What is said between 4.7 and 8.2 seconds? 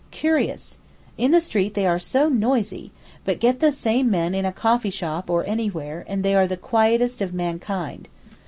shop or anywhere, and they are the quietest of mankind.